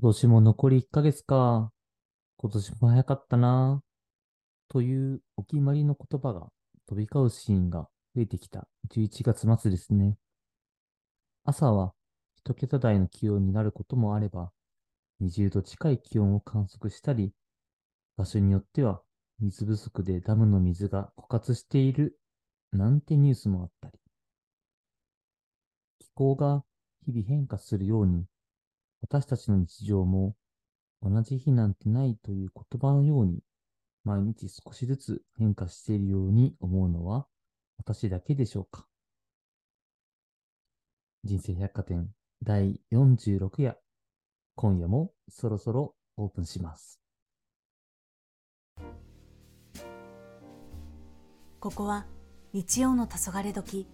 [0.00, 1.72] 今年も残り1ヶ月か。
[2.36, 3.82] 今年も早かったな。
[4.68, 6.52] というお決まりの言葉が
[6.86, 10.16] 飛び交うシーンが増えてきた11月末ですね。
[11.42, 11.94] 朝は
[12.36, 14.52] 一桁台の気温になることもあれば、
[15.20, 17.32] 20度近い気温を観測したり、
[18.16, 19.00] 場所によっては
[19.40, 22.20] 水不足でダムの水が枯渇している
[22.70, 23.98] なんてニュースもあったり。
[25.98, 26.62] 気候が
[27.04, 28.26] 日々変化するように、
[29.00, 30.34] 私たちの日常も
[31.02, 33.40] 同じ日なんてないという言葉のように、
[34.04, 37.26] 毎日少しずつ変化しているように思うのは
[37.78, 38.86] 私だけでしょうか。
[41.24, 42.08] 人生百貨店
[42.42, 43.76] 第46夜、
[44.54, 47.00] 今夜もそろそろオープンします。
[51.60, 52.06] ここは
[52.52, 53.88] 日曜の黄昏時、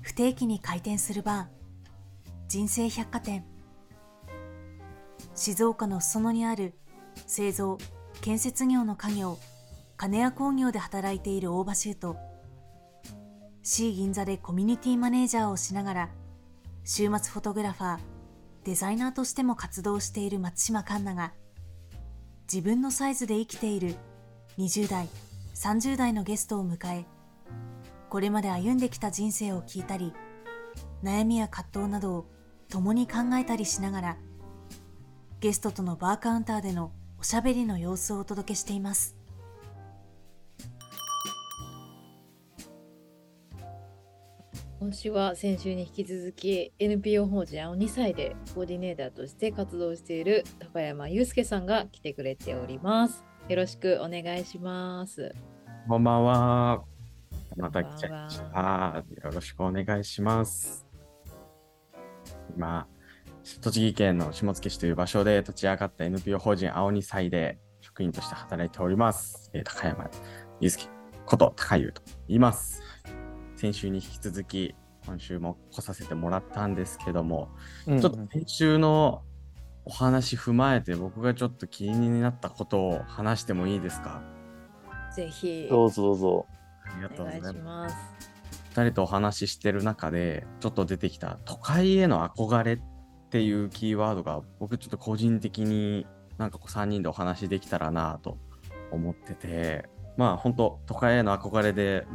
[0.00, 3.59] 不定期に開店するバー、人生百貨店。
[5.34, 6.74] 静岡の裾野にある
[7.26, 7.78] 製造、
[8.20, 9.38] 建設業の家業、
[9.96, 12.16] 金谷工業で働いている大場修と、
[13.62, 16.10] C 銀座でコミュニティマネージャーをしながら、
[16.84, 17.98] 週末フォトグラファー、
[18.64, 21.32] デザイナーとしても活動している松島環奈が、
[22.52, 23.94] 自分のサイズで生きている
[24.58, 25.08] 20代、
[25.54, 27.06] 30代のゲストを迎え、
[28.08, 30.12] これまで歩んできた人生を聞いたり、
[31.02, 32.26] 悩みや葛藤などを
[32.68, 34.16] 共に考えたりしながら、
[35.40, 39.16] ゲストとのバーカウンターでのおしゃべりの様子をお届けしています。
[44.78, 53.24] 今週は先週に引き続き NPO 法人青2歳でコーディネーターとして活動している高山祐介さんが来てくれております。
[53.48, 55.34] よろしくお願いします。
[55.88, 56.84] こんばんは。
[57.56, 59.04] また来ちゃいました。
[59.24, 60.86] よろしくお願いします。
[62.54, 62.86] 今、
[63.60, 69.50] 栃木県の下野市という場所で立ち上がった NPO 法人青二歳で職員として働いております。
[69.54, 70.08] えー、高山
[70.60, 70.88] 祐介
[71.26, 72.82] こと高優と言います。
[73.56, 74.74] 先週に引き続き、
[75.06, 77.48] 今週も来させてもらったんですけども、
[77.86, 79.22] うんうん、ちょっと先週の
[79.84, 84.22] お話踏まえて僕がちょっと気になったことを話してもいいですか？
[85.14, 85.66] ぜひ。
[85.68, 86.46] どうぞどうぞ。
[86.84, 87.96] ありがとうございます。
[88.74, 92.80] 2人とお話ししてる中でちょっと出てきた都会への憧れっ
[93.30, 96.06] ていうキーワードが僕ちょっと個人的に
[96.38, 98.38] なんかこう3人でお話できたらなと
[98.90, 102.06] 思っててまあ本当都会への憧れで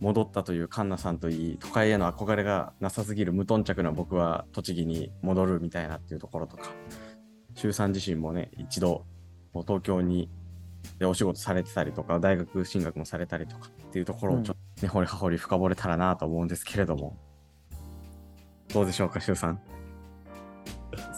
[0.00, 6.70] 戻ったというカンナさんといい都会への憧れがなさすぎる無頓着な僕は栃木に戻るみたいなっていうところとか
[7.54, 9.04] 周さん自身もね一度
[9.52, 10.28] 東京に
[10.98, 17.16] でお仕事されてたりとか大学進学もされたりとかっていうところをちょっと根掘り葉掘り深掘れたらなと思うんですけれども
[18.72, 19.60] どうでしょうか周さん？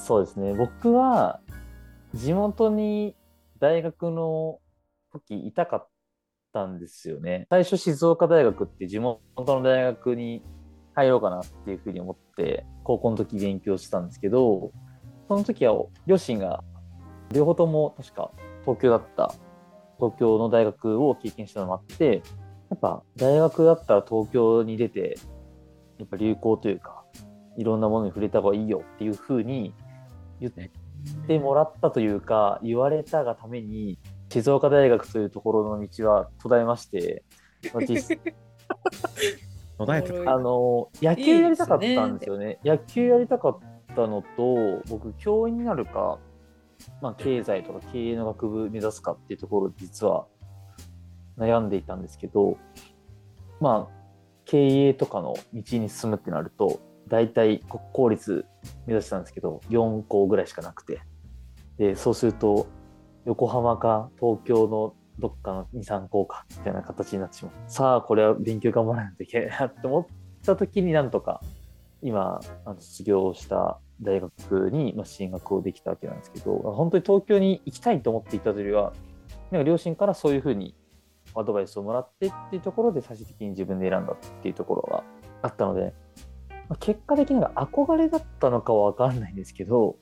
[0.06, 0.54] そうですね。
[0.54, 1.40] 僕は
[2.14, 3.16] 地元に
[3.58, 4.60] 大学の
[5.12, 5.88] 時いたかっ
[6.52, 7.48] たんですよね。
[7.50, 10.44] 最初静岡大学って地元の大学に
[10.94, 14.70] 入ろうかなっていうふうに思って高校の時勉強してたんですけど、
[15.26, 15.74] その時は
[16.06, 16.62] 両親が
[17.32, 18.30] 両方とも確か
[18.60, 19.34] 東京だった
[19.96, 22.22] 東京の大学を経験したのもあって
[22.70, 25.16] やっぱ大学だったら東京に出て
[25.98, 27.02] やっぱ流行というか
[27.58, 29.74] いろんなものに触れた方がいいよっていうふうに
[30.40, 30.52] 言っ
[31.26, 33.98] てもらったというか言われたがために
[34.30, 37.24] 静岡大学というところの道は途絶えまして
[40.26, 43.58] あの野球やりたかったんですよね、ね、野球やりたかっ
[43.94, 46.18] たのと僕教員になるか、
[47.02, 50.26] まあ、経済とか経営の学部目指すかっていうところ実は
[51.38, 52.56] 悩んでいたんですけど
[53.60, 53.96] まあ
[54.46, 58.44] 経営とかの道に進むってなると大体国公立
[58.86, 61.00] 目指したんですけど4校ぐらいしかなくて。
[61.78, 62.66] でそうすると
[63.26, 67.54] 横浜か東京のどっかの23校かみたいな形になってしまう。
[67.66, 70.06] さあこれは勉強頑張らないといけないなって思っ
[70.44, 71.42] た時になんとか
[72.02, 72.40] 今
[72.78, 78.92] 卒業した大学に進学をできたわけなんですけど本当に東京に行きたいと思っていたというよりは
[79.50, 80.74] なんか両親からそういうふうに
[81.34, 85.04] アドバイスをもらってっていうところで最終的に自分で選んだっていうところが
[85.42, 85.94] あったので
[86.68, 89.96] まあ、結果的には憧れだったのかは分かんないんですけど、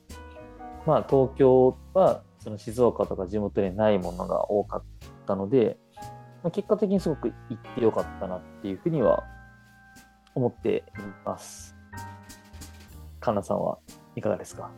[0.85, 4.83] まあ、東京はその静岡とか地元にないものが多かっ
[5.25, 5.77] たので、
[6.43, 9.23] まあ、結果的にすごく行ってよかったなっていうふうには
[10.35, 11.75] 思っています。
[13.19, 13.79] かなさんは
[14.15, 14.69] いかがですか？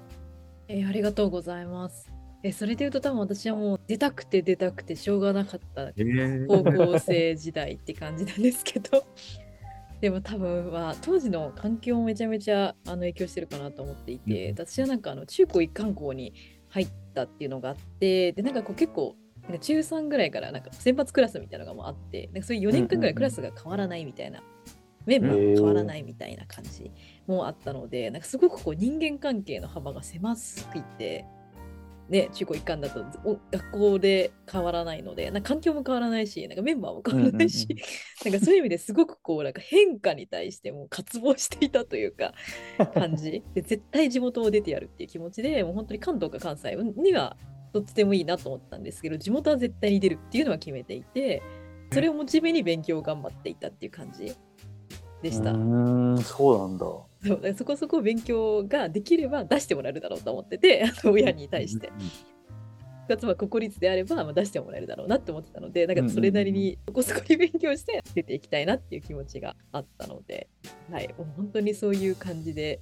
[0.69, 2.09] えー、ありがとうございます。
[2.43, 5.91] えそれでいうと多分私はもう出たくて出たくてしょうがなかった
[6.47, 9.03] 高校生時代って感じなんですけど
[10.01, 16.33] でも多分は当時の環境もめちゃめちゃあの影響してるかなと思っていて、うん、私はなんかあの中高一貫校に
[16.69, 24.43] 入ったっていうのがあってでなんかこう結構なんか中3ぐらいからなんか選抜クラスみたいなのがもうあってなんかそういう4年間ぐらいクラスが変わらないみたいな、
[25.05, 26.91] メンバーが変わらないみたいな感じ
[27.27, 31.25] もあったのでなんかすごくこう人間関係の幅が狭すぎて。
[32.09, 37.67] ね、中高一貫だとお学校で変わらないのでなんか環境も変わらないしなんかメンバーも変わらないし、
[38.23, 42.33] なんかそういう意味ですごくこうなんか変化に対してもう渇望していたというか
[42.93, 43.43] 感じ。
[43.53, 47.35] で絶対地元を出てやるっていう気持ちでもう本当に関東か関西には
[47.73, 51.41] どっちでもいいなと思ったんですけど地元は絶対に出るっていうのは決めていて
[51.91, 54.33] それをモチベに勉強を頑張っていたっていう感じ
[55.21, 55.51] でした。
[55.51, 56.85] うーん、そうなんだ。
[57.25, 61.91] そうそこそこ勉強ができれば出してもらえるだろうと思ってて 親に対して。
[63.07, 70.49] かつは国立であれば、まあ、出してもらえるだろうなって思ってたのでなんかそれなりにそこそこに勉強して出ていきたいなっていう気持ちがあったので、
[70.91, 72.81] はい、もう本当にそういう感じで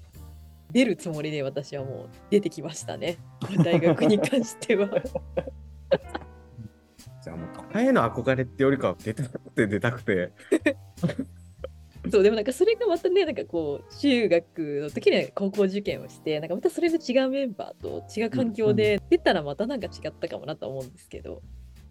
[0.71, 3.19] 出るつもりで私はもう出てきましたね
[3.63, 4.89] 大学に関しては。
[7.23, 10.31] じゃあもう都会への憧れってよりかは出たくて出たくて。
[12.11, 21.41] そうでもなんかそれがまたねなんかこう中学の時には高校受験をしてなんかまたそれで違うメンバーと違う環境で出たらまたなんか違ったかもなと思うんですけど、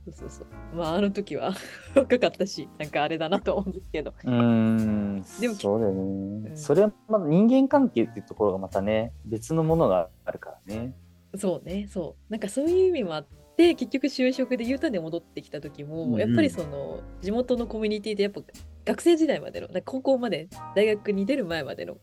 [0.04, 0.76] そうそうそう。
[0.76, 1.54] まああの時は
[1.94, 4.12] 若かったしなんかあれだなと思うんですけど。
[4.24, 6.50] うーん、でもそうだよね。
[6.50, 6.56] うん。
[6.56, 10.94] それはまだ人間関係っていうところがまたね、別のものがあるからね。
[11.36, 12.32] そうねそう。
[12.32, 13.26] なんかそういう意味もあっ
[13.56, 16.20] て結局就職で U ターンで戻ってきた時も、うんうん。
[16.20, 18.42] やっぱりその地元のコミュニティでやっぱ
[18.84, 21.96] 学生時代までの高校まで大学に出る前までの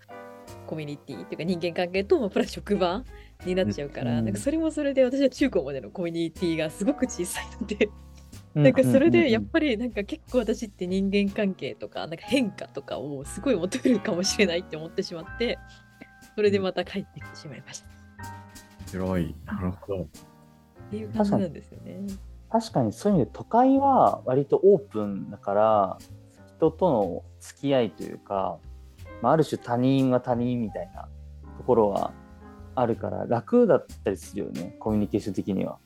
[0.65, 3.03] コミュニティっていうか人間関係と、まあ、プラス職場
[3.45, 7.89] になっちゃうから、うんなんかそれもそれで私は中高までのコミュニティがすごく小さいので、
[8.53, 15.57] なんかそれでやっぱりなんか結構私って人間関係とかなんか変化とかをすごい求めるかもしれないって思ってしまって
[16.35, 17.89] それでまた帰ってきてしまいましたっ
[18.91, 19.35] 広い。
[19.45, 20.07] なるほど。
[20.89, 22.01] ていう感じなんですよね。
[22.49, 25.97] 確かにそういう意味で都会は割とオープンだから
[26.61, 28.59] 人との付き合いというか、
[29.23, 31.07] まあ、ある種他人は他人みたいな
[31.57, 32.13] ところは
[32.75, 35.79] あるから楽だったりするよねコミュニケーション的には。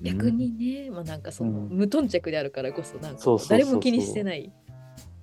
[0.00, 1.68] 逆にね、まあなんかその、うん。
[1.68, 4.52] 無頓着であるからこそなんか誰も気にしてない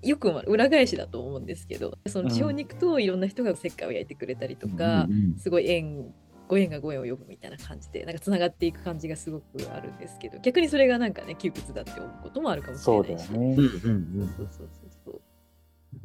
[0.02, 5.38] よくも裏返しだと思うんですけどその地方に行くといろんな人が石灰を焼いてくれたりとか、うんうん。
[5.38, 6.14] すごい縁
[6.50, 13.30] ご縁がご縁を呼ぶみたいな感じでなんかつながっていく感じがすごくあるんですけど逆にそれがなんかね窮屈だって思うこともあるかもしれないし。
[13.30, 13.62] だよねうん。
[13.62, 15.22] うんそうそうそうそう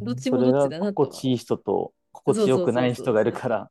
[0.01, 3.71] どっちもどっちだがなとは心地いい人と心地よくない人がいるから。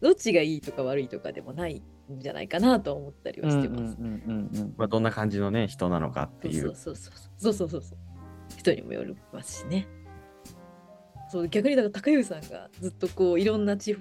[0.00, 1.82] どっちがいいとか悪いとかでもない
[2.12, 3.80] んじゃないかなと思ったりはしてます。
[3.80, 6.76] うんうんうんうんまあ、どんな感じのね、人なのかっていう。
[6.76, 7.98] そうそうそうそうそうそうそう
[8.56, 9.88] 人にもよりますしね
[11.30, 13.96] そう逆にだから高優さんがずっとこういろんな地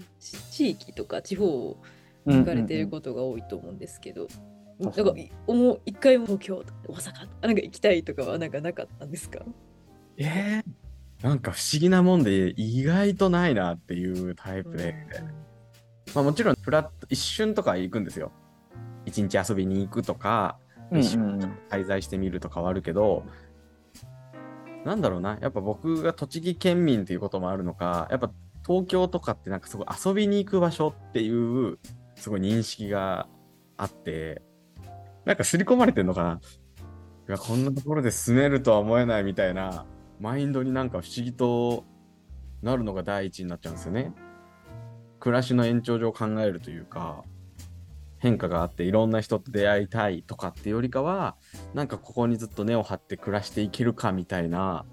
[0.60, 1.78] 域とか地方を
[2.26, 4.28] うん行かれていることが多いと思うんですけど、
[4.80, 9.40] なんか確かに思う一回も東京大阪とかなんか行きたいとかはなんかなかったんですか？
[10.18, 10.64] えー
[11.24, 14.94] なんか不思議なもんで意外とないなっていうタイプで、
[16.14, 18.32] まあ、もちろんフラット一瞬とか行くんですよ。
[19.06, 20.60] 一日遊びに行くとか
[20.92, 21.44] うん一緒にうん。
[21.44, 23.24] うん滞在してみるとかはあるけど、
[24.86, 25.38] なんだろうな。
[25.42, 28.32] やっぱ僕が栃木県民っていうこともあるのかやっぱ
[28.66, 31.80] 東京とかってなんかすごい遊びに行く場所っていう
[32.16, 33.28] すごい認識が
[33.78, 34.42] あって
[35.26, 36.40] なんか刷り込まれてんのかな。
[37.28, 39.86] いやこんなところで住めるとは思えないみたいな
[40.22, 41.84] マインドになんか不思議と
[42.62, 44.14] なるのが第一になっちゃうんですよね。
[45.20, 47.24] 暮らしの延長上考えるというか。
[48.20, 51.36] 変化があっていろんな人と出会いたいとかってよりかは
[51.74, 54.86] なんかここにずっと根を張って暮らしていけるかみたいな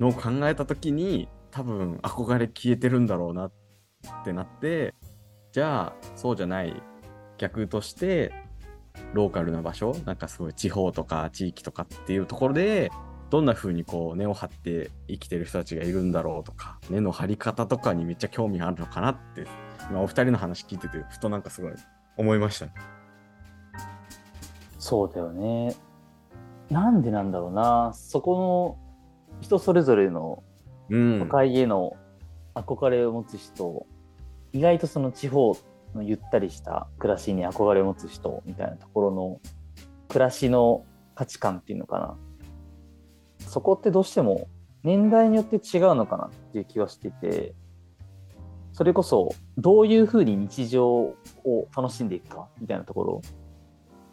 [0.00, 3.52] のを考えた時に多分憧れ消えてるんだろうなっ
[4.24, 4.94] てなって
[5.52, 6.82] じゃあそうじゃない
[7.38, 8.32] 逆として
[9.14, 12.90] ローカルな場所なんかすごい地方とか地域とかっていうところで
[13.30, 19.46] どんな風にこう根を張って生きてる人たちがいるんだろうとか根の張り方とかにめっちゃ興味あるのかなって
[19.88, 21.72] 今お二人の話聞いててふとなんかすごい
[22.16, 22.72] 思いましたね。
[24.78, 25.74] そうだよね。
[26.70, 27.92] なんでなんだろうな。
[27.94, 28.78] そこ
[29.30, 30.42] の人それぞれの
[30.88, 31.96] うん都会への
[32.54, 33.86] 憧れを持つ人、
[34.52, 35.56] 意外とその地方
[35.94, 39.40] のゆったりした暮らしに憧れを持つ人みたいなところの
[40.08, 42.16] 暮らしの価値観っていうのかな。
[43.38, 44.48] そこってどうしても
[44.82, 47.54] 年代によって違うのかなっていう気はしてて、
[48.72, 51.16] それこそどういうふうに日常を
[51.76, 53.22] 楽しんでいくかみたいなところ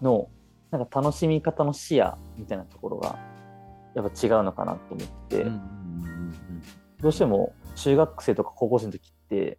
[0.01, 0.29] の
[0.71, 3.17] なんか楽しみ方の視野みたいなところが
[3.95, 5.45] やっぱ違うのかなと思って。
[7.01, 9.57] どうしても中学生とか高校生の時って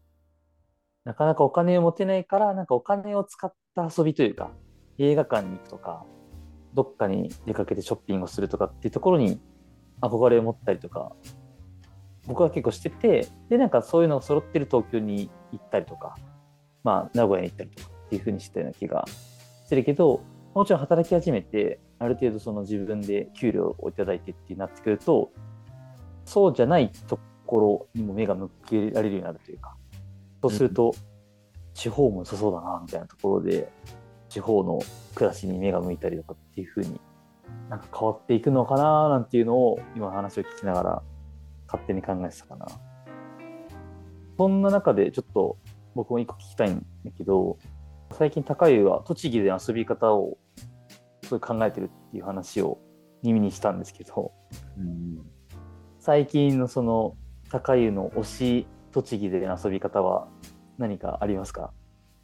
[1.05, 4.51] なかなかお金を持てないから、なんかお金を使った遊びというか、
[4.99, 6.05] 映画館に行くとか、
[6.75, 9.41] どっかに出かけてショッピングをするとかっていうところに
[10.03, 11.13] 憧れを持ったりとか、
[12.27, 16.17] 僕は結構してて、で、なんかそういうのが揃ってる東京に行ったりとか、
[16.85, 19.05] まあ、名古屋に行ったりとかっていう風にしてたような気が
[19.67, 20.23] してるけど、
[20.55, 25.31] もちろん働き始めて、ある程度その自分で給料をいただいてってなってくると、
[26.25, 29.77] そうじゃないところにも目が向けられるようになるというか、
[30.43, 30.95] そうすると、
[31.75, 33.71] 地方も良さそうだな、みたいなところで、
[34.29, 34.79] 地方の
[35.15, 37.01] 暮らしに目が向いたりとかっていう風に
[37.69, 41.03] なんか変わっていくのかな、なんていうのを今話を聞きながら
[41.71, 42.67] 勝手に考えてたかな。
[44.39, 45.59] そんな中でちょっと
[45.95, 47.59] 僕も一個聞きたいんだけど、
[48.13, 50.39] 最近高湯は栃木で遊び方を
[51.23, 52.79] すごい考えてるっていう話を
[53.23, 54.33] 耳にしたんですけど、
[54.79, 55.19] うん
[55.99, 57.17] 最近のその
[57.51, 60.29] 高湯の推し栃木での遊び方は
[60.79, 61.73] 何かありますか？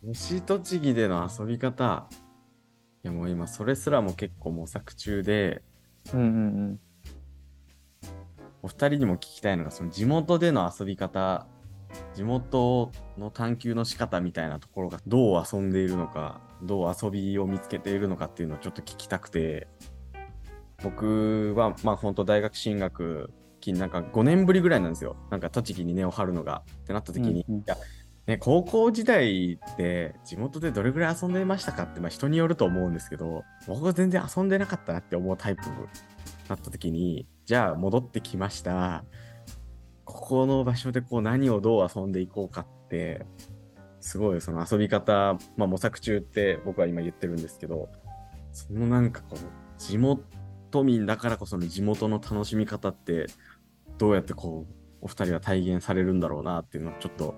[0.03, 2.09] 西栃木での遊び方、
[3.05, 5.63] いやもう今それすらも結構模索中で、
[6.15, 6.81] うんうん
[8.67, 11.47] お二人にも聞きたいのが、その地元での遊び方、
[12.17, 19.69] 地元の探求の仕方みたいなところがどう遊んでいるのか、どう遊びを見つけているのかっていうのをちょっと聞きたくて、
[20.83, 23.31] 僕はまあ本当大学進学
[23.61, 25.15] 期なんか5年ぶりぐらいなんですよ。
[25.31, 26.65] なんか栃木に根を張るのが。
[26.83, 27.65] ってなった時に、うん
[28.27, 35.69] ね、高校時代って地元でどれぐらい遊んでましたかって、まあ、人によると思うんですけど、僕は全然遊んでなかったなって思うタイプに
[36.49, 39.05] なった時に、じゃあ戻ってきました。
[40.05, 43.25] ここの場所でこう何をどう遊んでいこうかって、
[44.01, 47.89] すごいその遊び方、まあ模索中って僕は今言ってるんですけど、
[48.53, 49.39] そのなんかこう、
[49.79, 53.27] 地元民だからこその地元の楽しみ方って、
[53.97, 57.37] どうやってこう、お二人は体現されるんだろうなっていうのをちょっと、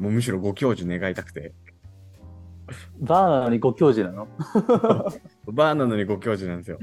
[0.00, 1.54] もうむしろご教授願いたくて、
[2.98, 4.28] バーなのにご教授なの？
[5.46, 6.80] バーなのにご教授なんですよ。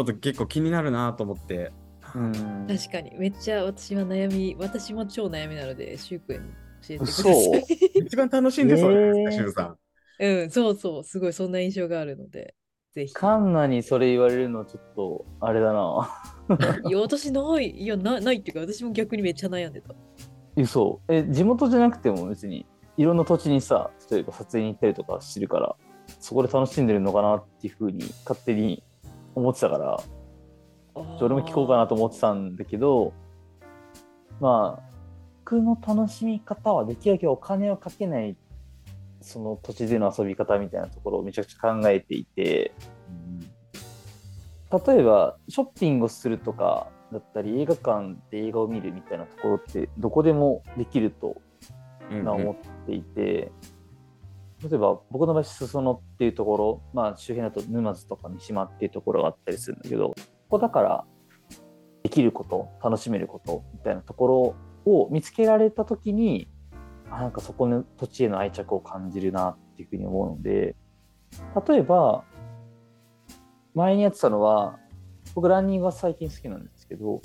[0.00, 1.72] ょっと結構気になるなと思って、
[2.14, 2.66] うん。
[2.68, 3.16] 確かに。
[3.18, 6.52] めっちゃ私は悩み私も超悩みなのでシュウ君に
[6.86, 7.62] 教えてくださそうい
[8.06, 9.76] 一番楽しんでそうじゃないですか、ねえシュウさん。
[10.22, 12.54] うんそうそうすごいそんな印象があるので
[12.92, 13.14] ぜひ。
[13.14, 16.10] カンナにそれ言われるのちょっとあれだな。
[16.88, 17.70] いや私ない。
[17.70, 19.94] いやなないっていうか私も逆にめっちゃ悩んでた。
[20.56, 21.00] 嘘。
[21.08, 22.66] え地元じゃなくても別に
[22.96, 25.76] いろんな土地にさ例えば撮影に行ったりとかしてるから
[26.18, 28.82] そこで楽しんでるのかなっていうふうに勝手に
[29.34, 30.00] 思ってたから
[31.18, 33.12] それも聞こうかなと思ってたんだけど
[34.40, 34.90] まあ
[35.44, 38.36] 僕の楽しみ方はできるだけお金をかけない
[39.20, 42.72] その土地での遊び方みたいなところをめちゃくちゃ考えていて
[44.86, 51.36] 例えばショッピングをするとかだったり映画館で映画を見るみたいなところってどこでもできると
[52.10, 53.52] う思っていて、
[54.62, 60.14] 例えば僕の場合裾野っていうところ、まあ、周辺だと沼津とか三島っていうところがあったりするんだけどこ
[60.50, 61.04] こだから
[62.02, 66.48] できること楽しめることみたいなところを見つけられた時に
[67.10, 70.76] あなんかそこの土地への愛着を感じるなっていうふうに思うので
[71.66, 72.24] 例えば
[73.74, 74.78] 前にやってたのは
[75.34, 77.22] 僕ランニングが最近好きなんですけど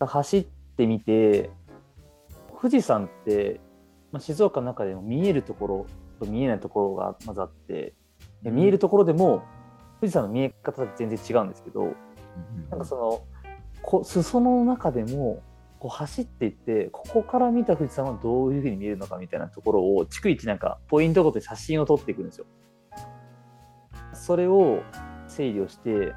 [0.00, 1.50] 走ってみて
[2.60, 3.60] 富士山って、
[4.12, 5.86] まあ、静岡の中でも見えるところ
[6.24, 7.94] と見えないところがまずあって。
[8.42, 9.42] で見えるところでも
[10.00, 11.94] 富士山の見え方って全然違うんですけど
[12.70, 13.22] なんかその
[13.82, 15.42] こ裾野の中でも
[15.78, 22.46] こう走っていってここから見た富士山はどういうふうに見えるのかみたいなところを逐一なんかポイントごとに写真を撮っていくんですよ。
[24.12, 24.82] それを
[25.26, 26.14] 整理をして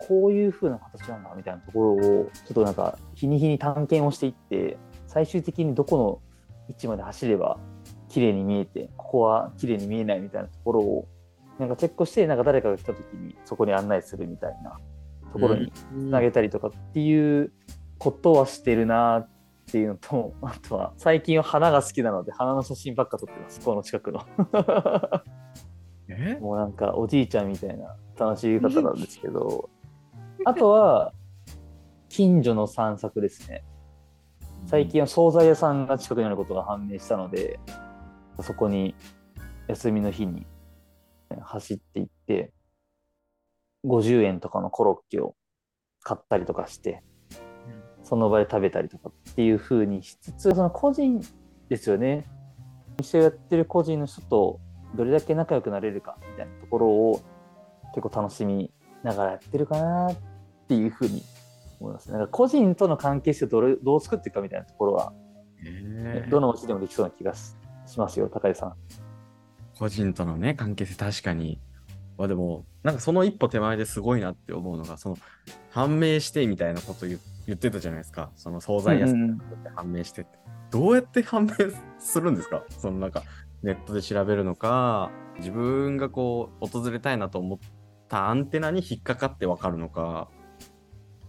[0.00, 6.20] こういう風な形なんだみたいなところをちょっとなんか日に日に探検をしていって最終的にどこの
[6.68, 7.58] 位置まで走れば
[8.12, 11.08] 綺麗に見えてここは綺麗に見えないみたいなところを
[11.58, 14.78] なんかチェックしてなんか誰かが来た時にそこに案内するみたいな
[15.32, 17.52] ところにつなげたりとかっていう
[17.98, 19.28] ことはしてるなっ
[19.70, 24.20] ていうのと あとは最近は花が好きなので花の写真ばっか撮ってますこの近くの。
[26.08, 26.38] え？
[26.38, 29.70] もうなんかおじいちゃんみたいな楽しい方なんですけど。
[30.44, 31.12] あとは
[32.08, 33.64] 近所の散策ですね。
[34.66, 37.58] 最近は惣菜屋さんが近くにあることが判明したので
[38.40, 38.94] そこに
[39.68, 40.46] 休みの日に
[41.40, 42.52] 走っていって
[43.84, 45.34] 50円とかのコロッケを
[46.02, 47.02] 買ったりとかして
[48.02, 51.24] その場で食べたりとかっていう風にしつつその個人
[51.68, 52.26] ですよね。
[52.98, 54.60] 店をやってる個人の人と
[54.94, 57.22] どれだけ仲良くなれるかみたいなところを
[57.94, 58.70] 結構楽しみ
[59.02, 60.16] ながらやってるかなっ
[60.68, 61.22] ていう風に
[61.80, 62.18] 思いますね。
[62.18, 65.12] なんか個人との関係性をどれどう作っていくかみたいなところは
[65.64, 66.30] えー。
[66.30, 67.54] どの推しでもできそうな気がし
[67.92, 68.74] しますよ、高井さん。
[69.78, 71.60] 個人とのね、関係性、確かに。
[72.18, 75.18] まあでも、なんかその一歩手前ですごいなって思うのが、その、
[75.70, 78.30] 判明してみたいなこと言言ってたじゃないですか。
[78.36, 79.44] その惣菜屋さんで
[79.74, 80.38] 判明してって。
[80.70, 81.52] どうやって判明
[81.98, 82.64] するんですか？
[82.70, 83.22] そのなんか、
[83.62, 87.58] ネットで調べるのか、自分がこう、訪れたいなと思っ
[88.08, 90.28] たアンテナに引っかかってわかるのか。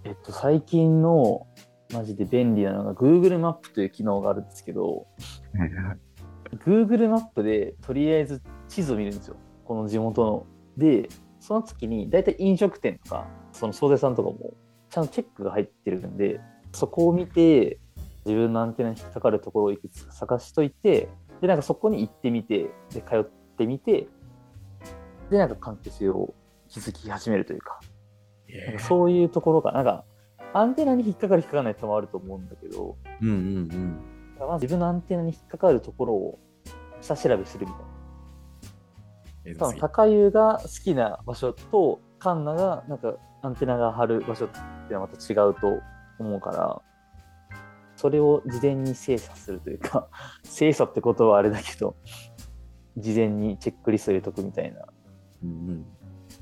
[0.03, 1.47] えっと、最近の
[1.93, 5.07] マジで便利なのが Google マップという機能があるんですけど、
[6.57, 9.35] Google マップでとりあえず地図を見るんですよ。
[9.65, 10.45] この地元の。
[10.77, 14.53] で、その月に大体飲食店とか、その惣菜さんとかも
[14.89, 16.39] ちゃんとチェックが入ってるんで、
[16.71, 17.79] そこを見て、
[18.25, 21.09] 自分のアンテナに引っかかるところをいくつか探しといて、
[21.41, 24.07] で、なんかそこに行ってみて、で、通ってみて、
[25.29, 26.33] で、なんか関係性を
[26.69, 27.79] 築き始めるというか、
[28.67, 30.05] なんかそういうところが、なんか、
[30.53, 33.39] アンテナに引っかかる引っかかないっもあると思うんだけど、うんうんう
[33.75, 33.99] ん。
[34.39, 36.39] まず自分のアンテナに引っかかるところを
[37.01, 37.87] 下調べするみたいな。
[39.45, 45.81] え多分高湯が好きな場所とカンナがなんかアンテナが張る場所っていうのはまた違うと
[46.17, 46.81] 思うから
[47.97, 50.07] それを事前に精査するというか
[50.43, 51.95] 精査ってことはあれだけど
[52.95, 54.85] 事前にチェックリスト入れとくみたいな。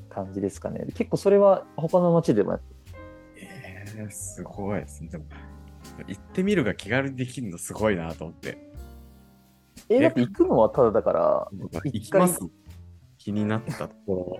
[0.10, 2.76] 感じですかね結構それは他の町でもやって
[3.96, 5.10] えー、すごいですね。
[5.10, 5.26] でも、
[6.08, 8.58] 行ってみるが気軽にできるのすごいなと思って。
[9.90, 11.48] えだって行くのはただだから
[11.84, 12.40] 行きます
[13.18, 14.40] 気になったとこ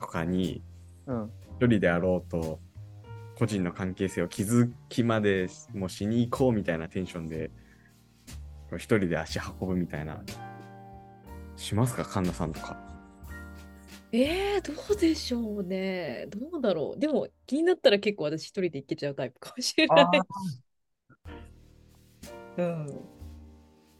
[0.00, 0.62] とかに、
[1.06, 2.58] うん一人であろうと、
[3.38, 7.50] 個人の関係性を築きまでもうしに行こうみたいなテンションで、
[8.76, 10.22] 一人で足運ぶみたいな、
[11.56, 12.78] しますか、カンナさんとか。
[14.12, 16.26] えー、どうでしょうね。
[16.28, 16.98] どうだろう。
[16.98, 20.06] でも気になったら結構私一人で行けちゃうタイプかもしれない。
[22.58, 23.00] うん。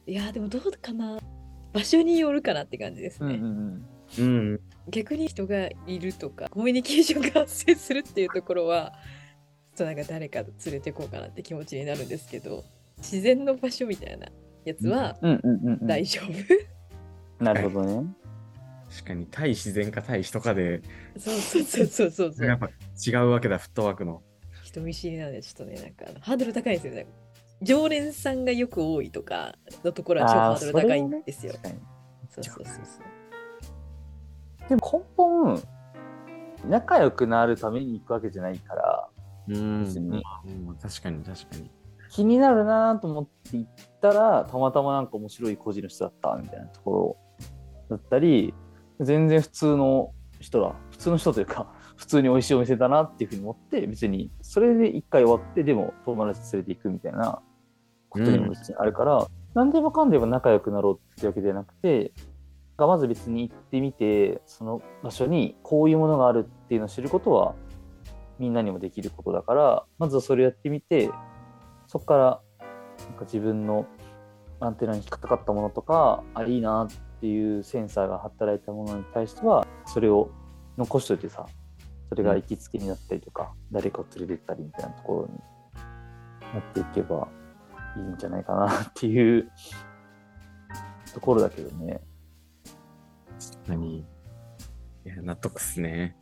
[0.06, 1.18] いや、でもどうかな。
[1.72, 3.34] 場所によるかなって感じですね。
[3.34, 3.86] うんうんうん
[4.18, 4.22] う
[4.54, 4.60] ん。
[4.88, 8.92] 逆に人がいるとか、コミュニケーションが発生するっていうところは、
[9.74, 12.64] ちょっとなんか誰か連れてこうかなって気持ちになるんですけど、
[12.98, 14.26] 自然の場所みたいな
[14.64, 16.30] やつはうんうんうんうん大丈夫。
[17.42, 18.19] なるほどね
[18.90, 20.82] 確かに対自然か対人かで、
[21.16, 22.46] そうそうそうそうそうそう。
[22.46, 22.68] やっぱ
[23.06, 24.22] 違うわけだ、フットワークの。
[24.64, 27.06] 人見知りなんで、ちょっとね、なんかハードル高いですよね。
[27.62, 31.52] 常連さんがよく多いとかのところは超ハあーードル高いんですよ。
[31.52, 31.74] 確かに
[32.30, 33.00] そうそうそうそ
[34.66, 34.68] う。
[34.68, 35.62] でも根本
[36.68, 39.08] 仲良くなるために行くわけじゃないから
[39.48, 41.70] うん別にうん確かに確かに。
[42.10, 47.16] 気になるなと思って行ったらたまたまなんか面白い個人の人だったみたいなとこ
[47.88, 48.52] ろだったり
[49.00, 50.74] 全然普通の人だ。
[50.90, 57.40] 普通の人というか普通に美味しいお店だなっていうふうに思って別にそれで一回終わってでも友達連れて行くみたいな
[58.08, 62.12] ことにも別にあるから、何でもかんでも仲良くなろうってわけではなくて
[62.76, 67.54] がまず別に行ってみてその場所にこういうものがあるっていうのを知ることは
[68.38, 71.10] みんなにもできることだからまずはそれをやってみて
[71.86, 72.40] そこから
[73.06, 73.86] なんか自分の
[74.60, 76.94] アンテナに引っかかったものとかあいいなって
[77.26, 80.30] いうセンサーが働いたものに対してはそれを
[80.78, 81.46] 残しといてさ
[82.10, 85.38] それが行きつけになったりとか、誰かを連れてったりみたいなところに
[86.52, 87.28] なっていけば
[87.96, 89.48] いいんじゃないかなっていう
[91.14, 92.00] ところだけどね。
[93.68, 94.04] 何い
[95.04, 96.16] や、納得っすね。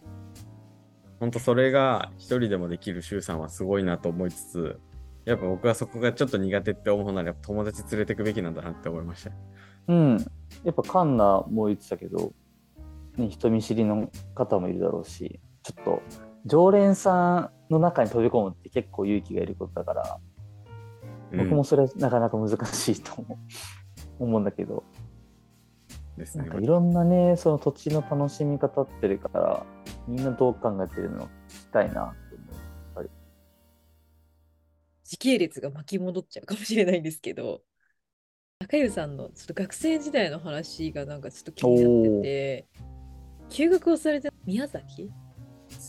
[1.21, 4.81] ほんとそれが一人でもできる周さんはすごいなと思いつつ、
[5.25, 9.31] やっぱ僕はそこがちょっと苦手って思うなら友達連れてくべきなんだなって思いました。
[9.89, 10.19] うん。
[10.65, 12.33] やっぱカンナも言ってたけど、
[13.17, 16.03] ね、人見知りの方もいるだろうし、ちょっと
[16.47, 20.39] 常連さんの中に飛び込むって結構勇気がいることだから、うん
[21.31, 23.39] 僕もそれはなかなか難しいと思う
[24.25, 24.83] 思うんだけど、
[26.17, 26.61] ですねなんか。
[26.63, 29.67] いろんなね、その土地の楽しみ方ってるから、
[30.07, 32.15] みんなどう考えてるのを聞きたいな。
[35.05, 37.63] 時系列が巻き戻っちゃうかもしれないんですけど、
[38.61, 42.67] 中湯さんのちょっと学生時代の話がなんかちょっと気になってて、
[43.51, 45.11] 休学をされた宮崎？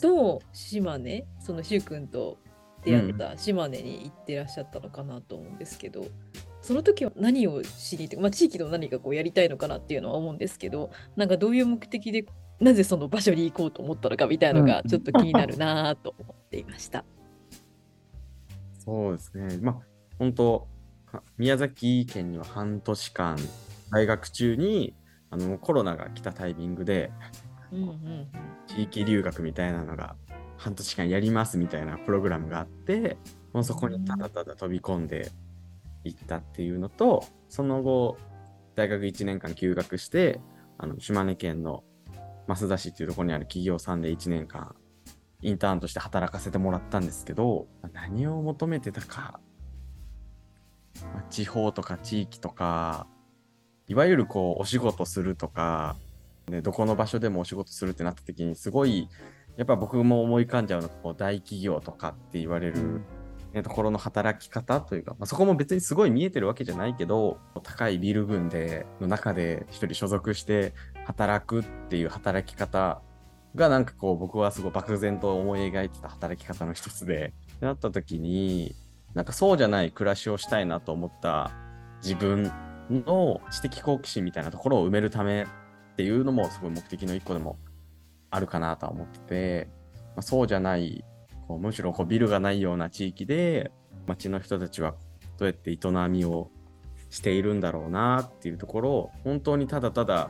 [0.02, 2.38] と島根、その柊君と
[2.86, 6.06] 出会った島根に行ってらっしゃったのかなと思うんですけど、
[6.62, 12.28] その時は何を知りたい、まあ、地域の何かこうやりたいのかなっていうのは思うんですけど、なんかどういう目的で
[12.60, 14.88] なぜその場所に行こうと思ったのかみたいなのがうん。
[14.88, 17.04] ちょっと気になるなと思っていました。
[18.78, 19.58] そうですね。
[19.58, 19.80] まあ、
[20.20, 20.79] 本当は
[21.38, 23.38] 宮崎県には半年間、
[23.92, 24.94] 大学中に
[25.30, 27.12] あのコロナが来たタイミングで、
[27.72, 28.28] うんうん
[28.68, 30.16] 地域留学みたいなのが
[30.58, 33.18] 半年間やりますみたいなプログラムがあって、
[33.52, 35.32] もうそこにただただ飛び込んで、
[36.04, 38.18] 行ったっていうのと、その後、
[38.76, 40.40] 大学1年間休学して、
[40.78, 41.84] あの島根県の
[42.48, 44.76] 増田市っていうところにある企業さんで1年間
[45.42, 49.40] インターンとして働かせてもらったんですけど、何を求めてたか、
[51.14, 53.08] まあ地方とか地域とか、
[53.88, 55.96] いわゆるこうお仕事するとか、
[56.50, 59.08] でどこの場所でもお仕事するってなった時にすごい
[59.58, 63.02] やっぱ僕も思い浮かんじゃうのがこう大企業とかって言われる、
[63.54, 70.74] ね、ところの働き方というか、まあ、そこも別にすごい見えてるわけじゃないけど高いビル群での中で一人所属して
[71.06, 73.02] 働くっていう働き方
[73.56, 78.76] がなんかこう僕はすごい漠然と思い描いてた働き方の一つでってなった時に
[79.14, 81.52] なんかそうじゃない暮らしをしたいなと思った
[82.02, 82.52] 自分
[82.90, 85.46] の知的好奇心みたいなところを埋めるためっ
[85.96, 87.58] ていうのもすごい目的の一個でも
[88.30, 89.68] あるかなとは思ってて、
[90.16, 91.04] まあ、そうじゃない
[91.48, 93.72] こうむしろこうビルがないような地域で
[94.08, 94.96] 町の人たちは
[95.38, 95.78] どうやって営
[96.10, 96.50] みを
[97.10, 100.30] しているんだろうなっていうところを本当にただただ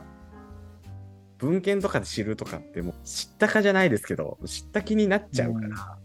[1.38, 5.98] 文献とかで知るとかってもう知ったかじゃないですけど知った気になっちゃうから、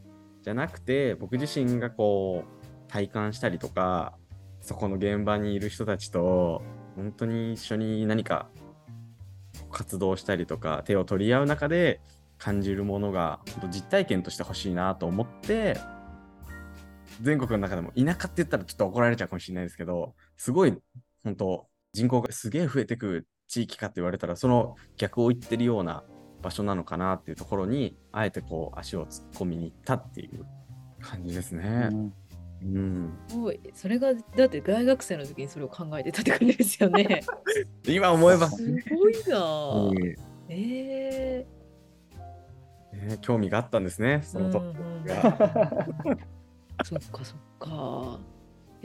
[0.44, 2.55] じゃなくて僕自身がこう
[2.96, 4.14] 体感したりとか
[4.62, 6.62] そこの現場にいる人たちと
[6.96, 8.48] 本当に一緒に何か
[9.70, 12.00] 活動したりとか手を取り合う中で
[12.38, 15.78] 感じるものが本当実体験として欲しいなと思って
[17.22, 20.74] 全国の中でも田舎って言ったらちょっと怒られちゃうかもしれないですけどすごい
[21.26, 26.06] 本当人口がすげえ増えてく地域かって言われたらその逆を言ってるような
[26.42, 30.46] 場所なのかなっていうところにあえてこう足を突っ込みに行ったっていう
[31.02, 31.90] 感じですね。
[31.92, 32.14] うん、
[33.28, 37.22] すごいそれがだって大学生の時にそれを考えてたって感じですよね。
[37.88, 39.88] 今思えば、すごいなあ。
[39.88, 40.16] うん
[40.48, 41.46] え
[42.94, 45.88] ね興味があったんですね、そのとうんうんが。
[46.84, 48.20] そっかそっか。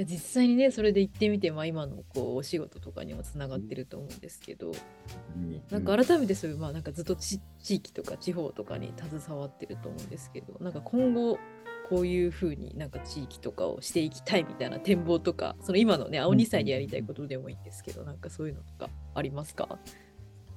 [0.01, 4.73] いや実際にねそれで行ってみて、まあ、今のこうお仕事とかにもつながってると思うんですけど、
[5.71, 11.39] なんか改めてそういう、まあ、なんかずっとち地域とか地方とかに携わってると思うんですけどなんか今後
[11.91, 19.69] こういうふうになんか地域とかをしていきたいみたいな展望とかその今のね青2歳でやりたいことでもいいんですけどなんかそういうのとかありますか？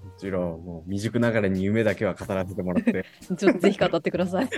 [0.03, 3.05] もちろん、もう未熟ながらに夢だけは語らせてもらって、
[3.37, 4.49] ちょっとぜひ語ってください。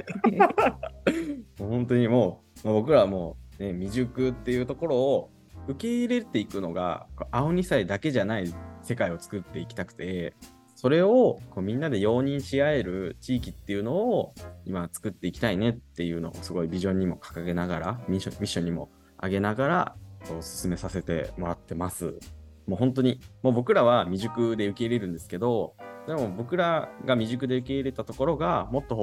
[1.59, 5.29] 本当にもう、まあ僕らはもう、ね、未熟っていうところを
[5.67, 10.33] 受け入れていくのが、青2歳だけじゃない世界を作っていきたくて、
[10.75, 14.33] それをこうみんなで容認し合える地域っていうのを
[14.65, 18.89] 今作っていきたいねっていうのをすごいビジョンにも掲げながら、ミッションミッションにも
[19.21, 19.95] 上げながら、
[20.41, 22.19] 進めさせてもらってます。
[22.67, 25.75] もう本当に、もう僕らは未熟で受け入れるんですけど、
[26.07, 28.95] でも僕らが未熟で受け入れたところが、もっと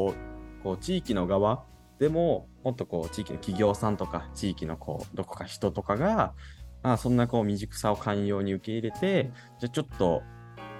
[0.62, 1.64] こう地域の側
[2.02, 6.34] でも、もっとこう地域の企業さんとか、地域のこうどこか人とかが、
[6.82, 10.24] あそんなこう未熟さを寛容に受け入れて、じゃあちょっと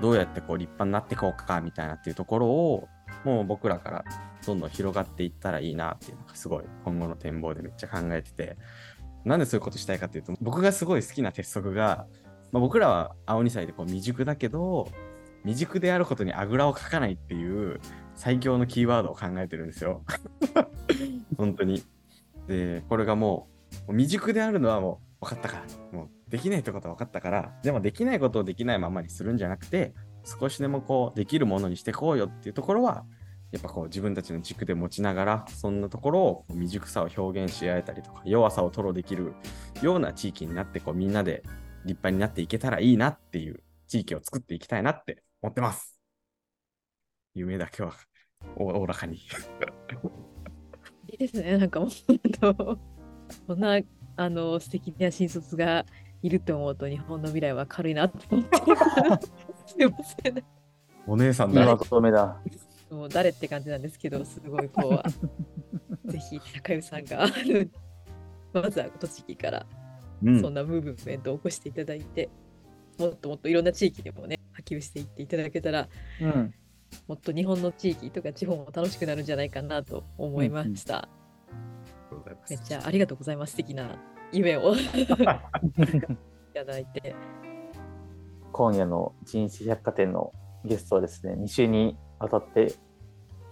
[0.01, 2.89] どうやってこう立派になっていこうかみたいなっていうところを、
[3.25, 4.05] もう僕らから
[4.45, 8.57] どんどん広がっていったらいいなっていうのがすごい今後の展望でめっちゃ考えてて、
[9.25, 12.09] なんでそういうことしたいかっていうと、僕がすごい好きな鉄則が、
[12.51, 14.89] まあ、僕らは青2歳でこう未熟だけど、
[15.45, 17.81] 未熟であることにあぐらをかかないっていう
[18.15, 20.05] 最強のキーワードを考えてるんですよ。
[21.37, 21.83] 本当に。
[22.47, 23.49] で、これがも
[23.89, 29.95] う、未熟であるのはもう分かったから、もうできないってことは分かったから、でもできないことをできないままにするんじゃなくて、
[30.25, 33.05] 少しでもこうできるものにしていこうよっていうところは、
[33.51, 39.35] やっぱこう自分たちの軸で持ちながら、そんなところを未熟さを表現し合えたりとか、弱さを吐露できる
[39.83, 41.43] ような地域になって、こうみんなで
[41.85, 45.92] 立派になっていけたらいいなっていう地域を作っていきたいなって思ってます。
[47.35, 47.95] 夢だけは
[48.57, 49.17] おおおらかに。
[49.17, 52.79] いいですね、なんかもう、本当
[53.47, 53.81] こんな
[54.17, 55.85] あの素敵な新卒が
[56.23, 58.57] いると思うと、日本の未来は軽いなと思って。
[59.67, 60.45] すいません。
[61.07, 61.77] お姉さんだ。
[61.77, 62.41] とめだ。
[62.91, 65.03] もう誰って感じなんですけど、すごいこ
[66.07, 67.27] う、ぜひ高湯さんが、
[68.53, 69.67] まずは栃木から
[70.23, 72.29] うんそんなムーブメントを起こしていただいて、
[72.99, 75.89] もっともっといろんな地域でもね、波及していっていただけたら、
[76.21, 76.55] うん。
[77.07, 81.09] もっと日本の地域とか地方も楽しくなるんじゃないかなと思いました。
[82.49, 83.53] めっちゃありがとうございます。
[83.53, 83.97] 素敵な
[84.33, 85.07] 夢をい
[86.55, 87.15] ただいて。
[88.53, 90.33] 今夜の人生百貨店の
[90.65, 92.75] ゲストはですね、2週にわたって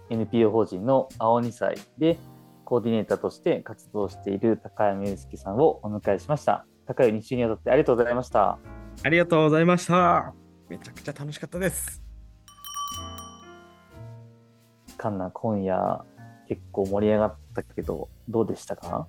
[0.09, 2.17] NPO 法人の青2歳で
[2.65, 6.65] コーディネーターとして活動している高山祐介さんをお迎えしました。
[6.85, 8.59] 高谷2週にわたってありがとうございました。
[9.03, 10.33] ありがとうございました。
[10.69, 12.00] めちゃくちゃ楽しかったです。
[15.01, 16.05] カンナ、今夜
[16.47, 19.07] 結構盛り上がったけど、どうでしたか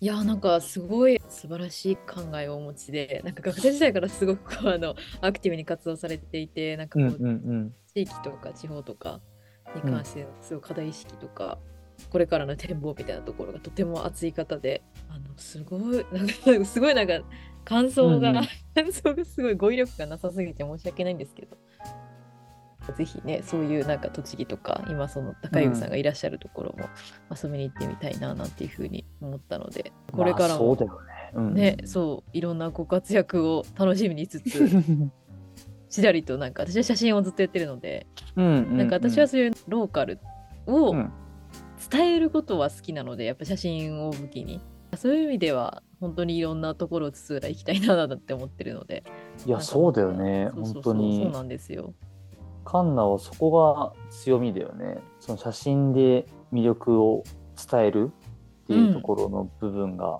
[0.00, 7.16] いやーなんかすごい素晴らしい考えをお持ちでなんか学生時代からすごくあのアクティブに活動されていてなんかこう、
[7.94, 9.20] 地域とか地方とか
[9.76, 11.58] に関してのすごい課題意識とか、
[12.10, 17.20] これからの展望みたいなところがとても熱い方であのすごいなんかすごいなんか
[17.64, 18.32] 感想が、
[18.74, 21.56] 感想がすごい語彙力がなさすぎて申し訳ないんですけど
[22.96, 26.88] ぜひねそういうなんか栃木とか今その高湯さんがいらっしゃるところも
[27.30, 30.18] 遊びに行ってみたいななんていうふうに思ったのでうん。
[30.18, 30.88] これからもね。
[31.34, 34.68] うん、ね、そういろんなご活躍を楽しみにしつつ
[35.88, 40.18] しらりとなんか私は写真をずっとやってるのでうんうんうん、なんか私はそういうローカル
[40.66, 41.12] をうん
[41.90, 44.60] 伝えることは好きなので、やっぱ写真を武器に。
[44.96, 49.02] そういう意味では、本当にいろんなところを津々浦々行きたいななんて思ってるので。
[49.46, 50.50] いや、そうだよね。
[50.54, 51.22] そうそうそう本当に。
[51.24, 51.94] そうなんですよ。
[52.72, 54.96] カンナはそこが強みだよね。
[55.20, 57.22] その写真で魅力を
[57.70, 58.10] 伝える
[58.64, 60.18] っていうところの部分が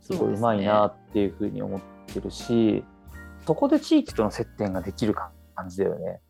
[0.00, 2.84] すごいうまいなっていうふうに思ってるし、
[3.44, 6.20] そこで地域との接点ができる感じだよね。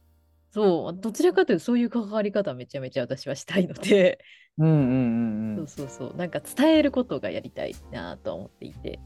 [0.52, 4.18] そう、どちらかというとそういう関わり方めちゃめちゃ私はしたいので、
[4.56, 5.66] うんうんうんうん。
[5.68, 9.00] そうそうそう、なんか伝えることがやりたいなと思っていて。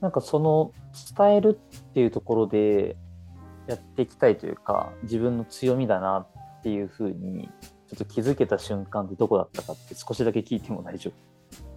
[0.00, 0.70] なんかその
[1.16, 2.96] 伝えるっていうところで
[3.66, 6.26] やっていきたいというか、自分の強みだな
[6.58, 7.48] っていうふうに
[7.88, 11.10] ちょっと気づけた瞬間ってどこだったかって少しだけ聞いても大丈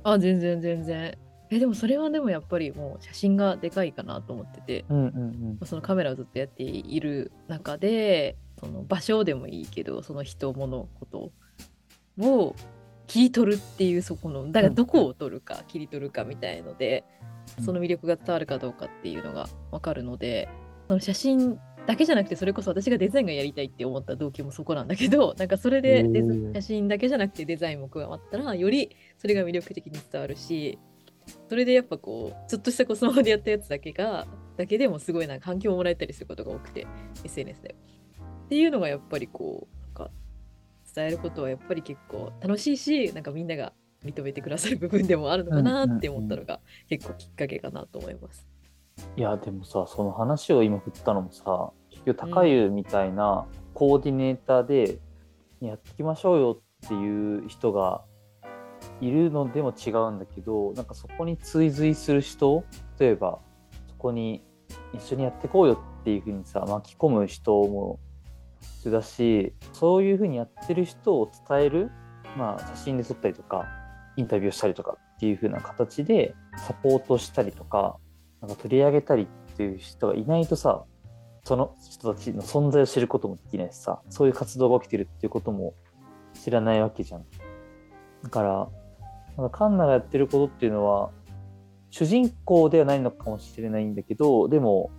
[0.03, 0.11] 夫。
[0.11, 1.17] あ、全然全然。
[1.49, 4.85] え、でもそれはでもやっぱりもう写真がでかいかなと思ってて。
[4.89, 11.31] うんうんそのカメラをずっとやっている中でその場所でもいいけどその人物こと
[12.19, 12.55] を
[13.07, 17.03] 切り取るっていうそこのだからどこを撮るか切り取るかみたいので
[17.63, 20.49] その魅力が伝わるかどうかっていうのが分かるので
[20.87, 26.03] その写真だけじゃなくてそれこそ私がデザインがやりたいって思った動機もそこなんだけど なんかそれで
[26.53, 30.79] 写真だけじゃなくてデザインも加わったらよりそれが魅力的に伝わるし
[31.49, 36.87] それでやっぱこうちょっとしたこうスマホでやったやつだけがだけでもすごいなんか反響をもらえたりすることが多くて
[37.23, 37.75] SNS で。
[38.45, 40.11] っていうのがやっぱりこうなんか
[40.93, 48.47] 伝えることはやっぱり結構楽しいしなんかみんなが認めてくださる部分でもあるのかなって思ったのが結構きっかけかなと思います。
[49.17, 54.99] いやでもさその話を今振ったのもさ結局高湯みたいなコーディネーターで
[55.61, 58.03] やっていきましょうよっていう人が
[59.01, 62.63] いるのでも違うんだけどなんかそこに追随する人
[62.99, 63.39] 例えば
[63.89, 64.43] そこに
[64.93, 67.99] 一緒にやっていこうよっていうふうにさ巻き込む人も
[68.61, 71.91] 必要だしそういうふうにやってる人を伝える、
[72.37, 73.65] まあ、写真で撮ったりとか
[74.17, 77.97] インタビューしたりとかっていうふうな形でサポートしたりとか
[78.45, 80.83] なんか取り上げたりっていう人がいないとさ
[81.43, 85.73] その人たちの存在を知ることもできないしさそういう活動が起きてるっていうことも
[86.33, 87.25] 知らないわけじゃん。
[88.23, 88.67] だから
[89.37, 91.11] なんかカンナがやってることっていうのは
[91.91, 94.91] 主人公ではないのかもしれないんだけどでも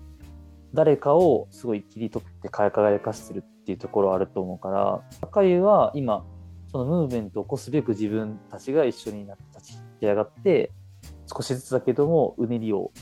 [0.73, 6.25] 誰かをすごい切り取って輝かしてるっていうところあると思うから高湯は今
[6.71, 10.71] そのムーブメントを起こすべく自分たちが一緒になって立ち上がって
[11.27, 12.93] 少しずつだけどもうねりを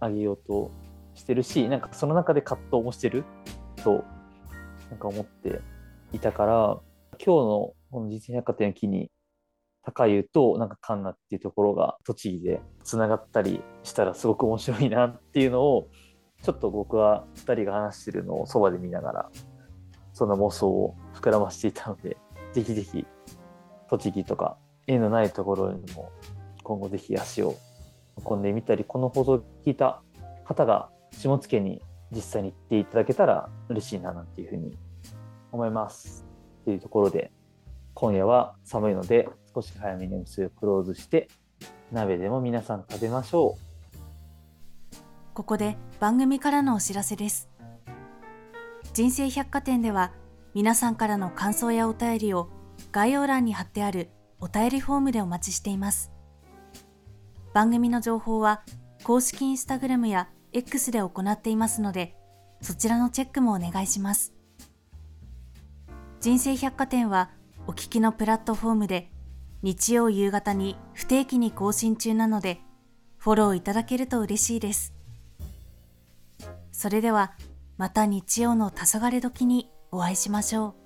[0.00, 0.70] 上げようと
[1.14, 3.24] してるしなんかその中で葛藤もしてる？
[3.76, 4.04] と
[4.90, 5.60] なんか思って
[6.12, 6.78] いたから
[7.12, 9.10] 今日のこの実践百貨店を機に
[9.82, 15.88] 高湯となんかカンナっていうところが栃木でつながったりしたらすごく面白いなっていうのを
[16.42, 19.30] ちょっと僕は2人が話してるのをそばで見ながら
[20.12, 22.16] その妄想を膨らましていたので
[22.52, 23.06] ぜひぜひ
[23.88, 26.10] 栃木とか縁のないところにも
[26.62, 27.56] 今後ぜひ足を
[28.24, 30.02] 運んでみたりこの放送を聞いた
[30.44, 34.76] 方が下野に実際に行っていただけたら嬉しいななんていうふうに
[35.52, 36.26] 思います。
[36.64, 37.32] というところで
[37.94, 41.28] 今夜は寒いので少し早めに MC をクローズして
[41.92, 43.70] 鍋でも皆さん食べましょう。
[45.34, 47.48] ここで番組からのお知らせです。
[48.92, 50.12] 人生百貨店では
[50.54, 52.48] 皆さんからの感想やお便りを
[52.92, 56.10] 概要欄に貼ってあるお便りフォームでお待ちしています。
[57.52, 58.62] 番組の情報は
[59.02, 62.14] 公式インスタグラムや X で行っていますので、
[62.60, 64.32] そちらのチェックもお願いします。
[66.20, 67.30] 人生百貨店は
[67.66, 69.10] お聞きのプラットフォームで
[69.62, 72.60] 日曜夕方に不定期に更新中なので、
[73.18, 74.94] フォローいただけると嬉しいです。
[76.72, 77.32] それでは
[77.76, 80.79] また日曜の黄昏時にお会いしましょう。